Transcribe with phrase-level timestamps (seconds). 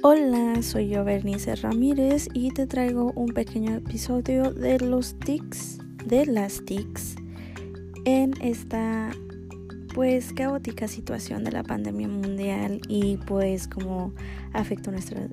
[0.00, 6.24] Hola, soy yo Bernice Ramírez y te traigo un pequeño episodio de los tics, de
[6.24, 7.16] las tics,
[8.04, 9.10] en esta
[9.96, 14.14] pues caótica situación de la pandemia mundial y pues cómo
[14.52, 15.26] afecta nuestra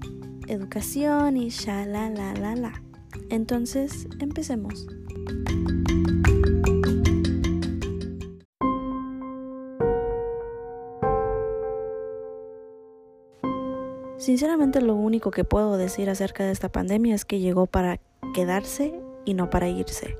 [0.48, 2.82] educación y ya la la la la.
[3.30, 4.88] Entonces, empecemos.
[14.26, 18.00] Sinceramente lo único que puedo decir acerca de esta pandemia es que llegó para
[18.34, 20.18] quedarse y no para irse.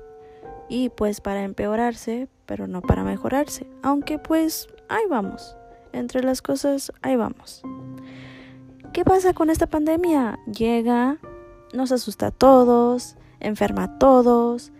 [0.68, 3.66] Y pues para empeorarse, pero no para mejorarse.
[3.82, 5.56] Aunque pues ahí vamos.
[5.92, 7.64] Entre las cosas, ahí vamos.
[8.92, 10.38] ¿Qué pasa con esta pandemia?
[10.46, 11.18] Llega,
[11.74, 14.70] nos asusta a todos, enferma a todos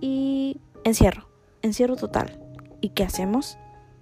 [0.00, 1.26] y encierro,
[1.62, 2.38] encierro total.
[2.80, 3.58] ¿Y qué hacemos?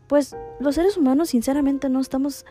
[0.06, 2.44] Pues los seres humanos sinceramente no estamos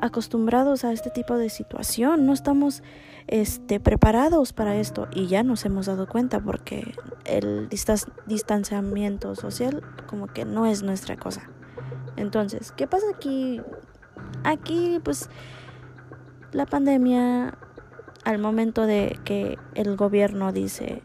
[0.00, 2.82] acostumbrados a este tipo de situación, no estamos
[3.26, 7.68] este, preparados para esto y ya nos hemos dado cuenta porque el
[8.26, 11.48] distanciamiento social como que no es nuestra cosa.
[12.16, 13.60] Entonces, ¿qué pasa aquí?
[14.44, 15.28] Aquí pues
[16.52, 17.56] la pandemia
[18.24, 21.02] al momento de que el gobierno dice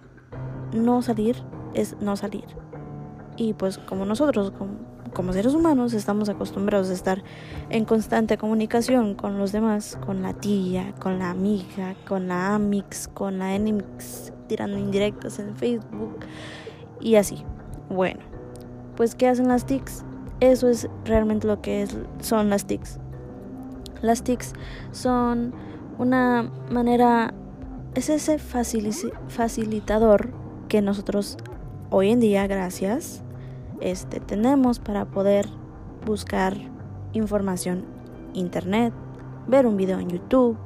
[0.73, 1.37] no salir
[1.73, 2.45] es no salir.
[3.37, 7.23] Y pues como nosotros, como como seres humanos estamos acostumbrados a estar
[7.69, 13.07] en constante comunicación con los demás, con la tía, con la amiga, con la amix,
[13.07, 16.19] con la enimix, tirando indirectos en Facebook
[16.99, 17.43] y así.
[17.89, 18.19] Bueno,
[18.97, 20.03] pues ¿qué hacen las TICs?
[20.41, 22.99] Eso es realmente lo que es, son las TICs.
[24.01, 24.51] Las TICs
[24.91, 25.53] son
[25.97, 27.33] una manera,
[27.95, 30.33] es ese facilitador
[30.67, 31.37] que nosotros
[31.89, 33.24] hoy en día, gracias
[33.81, 35.47] este, tenemos para poder
[36.05, 36.55] buscar
[37.13, 37.85] información
[38.33, 38.93] internet,
[39.47, 40.57] ver un video en YouTube,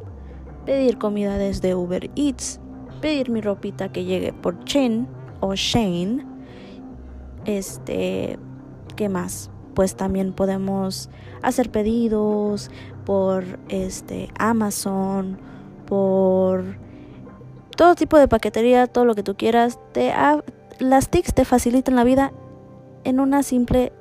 [0.65, 2.59] pedir comida desde Uber Eats,
[3.01, 5.07] pedir mi ropita que llegue por Chin
[5.39, 6.25] o Shane.
[7.45, 8.37] Este,
[8.95, 9.49] ¿qué más?
[9.73, 11.09] Pues también podemos
[11.41, 12.69] hacer pedidos
[13.05, 15.37] por este Amazon,
[15.85, 16.63] por
[17.75, 19.79] todo tipo de paquetería, todo lo que tú quieras.
[19.93, 20.13] Te,
[20.79, 22.33] las TICs te facilitan la vida
[23.03, 23.91] en una simple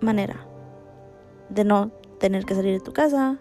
[0.00, 0.46] manera
[1.48, 3.38] de no tener que salir de tu casa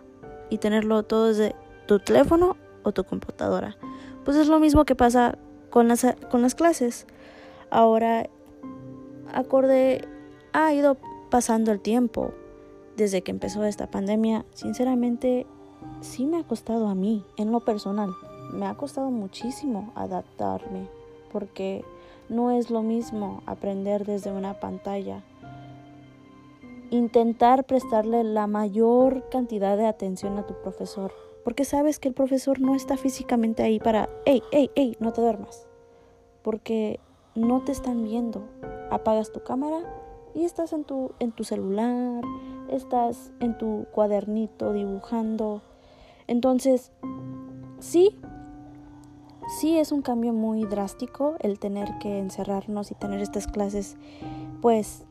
[0.49, 1.55] y tenerlo todo desde
[1.87, 3.77] tu teléfono o tu computadora.
[4.23, 5.37] Pues es lo mismo que pasa
[5.69, 7.07] con las, con las clases.
[7.69, 8.29] Ahora,
[9.33, 10.07] acorde,
[10.53, 10.97] ha ido
[11.29, 12.33] pasando el tiempo
[12.95, 14.45] desde que empezó esta pandemia.
[14.53, 15.45] Sinceramente,
[16.01, 18.11] sí me ha costado a mí, en lo personal,
[18.53, 20.87] me ha costado muchísimo adaptarme
[21.31, 21.83] porque
[22.29, 25.23] no es lo mismo aprender desde una pantalla.
[26.89, 31.11] Intentar prestarle la mayor cantidad de atención a tu profesor,
[31.43, 35.21] porque sabes que el profesor no está físicamente ahí para, hey, hey, hey, no te
[35.21, 35.67] duermas,
[36.41, 36.99] porque
[37.35, 38.43] no te están viendo.
[38.91, 39.81] Apagas tu cámara
[40.33, 42.23] y estás en tu, en tu celular,
[42.69, 45.61] estás en tu cuadernito dibujando.
[46.27, 46.91] Entonces,
[47.79, 48.17] sí,
[49.59, 53.97] sí es un cambio muy drástico el tener que encerrarnos y tener estas clases,
[54.61, 55.05] pues,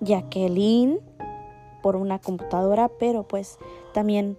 [0.00, 1.00] Jacqueline
[1.82, 3.58] por una computadora, pero pues
[3.92, 4.38] también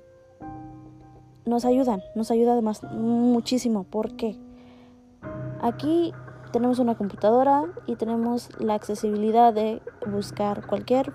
[1.46, 3.84] nos ayudan, nos ayuda además muchísimo.
[3.84, 4.38] porque
[5.62, 6.14] Aquí
[6.52, 11.12] tenemos una computadora y tenemos la accesibilidad de buscar cualquier,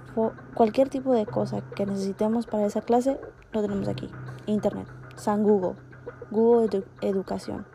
[0.54, 3.20] cualquier tipo de cosa que necesitemos para esa clase,
[3.52, 4.08] lo tenemos aquí.
[4.47, 5.89] Internet, San Google.
[6.30, 7.66] Google Educación.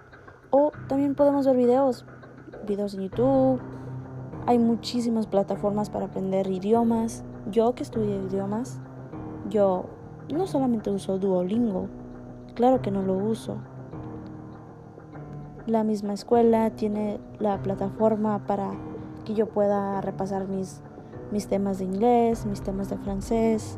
[0.50, 2.06] O también podemos ver videos,
[2.66, 3.60] videos en YouTube.
[4.46, 7.24] Hay muchísimas plataformas para aprender idiomas.
[7.52, 8.80] Yo que estudié idiomas,
[9.50, 9.86] yo
[10.34, 11.88] no solamente uso Duolingo,
[12.56, 13.58] claro que no lo uso.
[15.68, 18.72] La misma escuela tiene la plataforma para
[19.26, 20.82] que yo pueda repasar mis,
[21.32, 23.78] mis temas de inglés, mis temas de francés.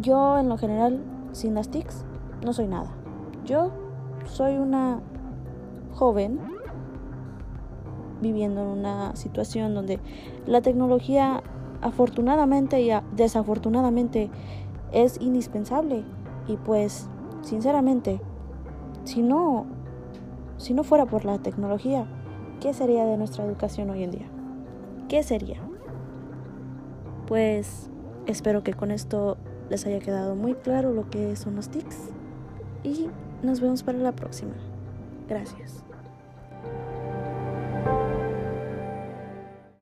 [0.00, 1.00] Yo en lo general,
[1.32, 2.04] sin las TICs,
[2.44, 2.97] no soy nada.
[3.48, 3.70] Yo
[4.26, 5.00] soy una
[5.94, 6.38] joven
[8.20, 10.00] viviendo en una situación donde
[10.44, 11.42] la tecnología
[11.80, 14.28] afortunadamente y desafortunadamente
[14.92, 16.04] es indispensable
[16.46, 17.08] y pues
[17.40, 18.20] sinceramente
[19.04, 19.64] si no
[20.58, 22.06] si no fuera por la tecnología
[22.60, 24.26] ¿qué sería de nuestra educación hoy en día?
[25.08, 25.62] ¿Qué sería?
[27.26, 27.88] Pues
[28.26, 29.38] espero que con esto
[29.70, 32.12] les haya quedado muy claro lo que son los TICs
[32.82, 33.08] y
[33.42, 34.54] nos vemos para la próxima.
[35.28, 35.84] Gracias.